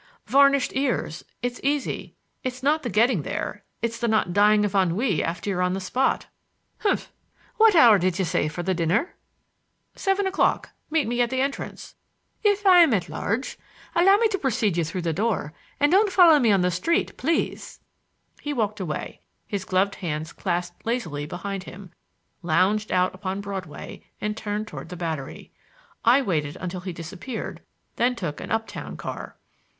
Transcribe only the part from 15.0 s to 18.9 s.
the door, and don't follow me on the street please!" He walked